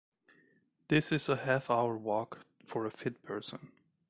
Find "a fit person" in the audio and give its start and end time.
2.87-3.71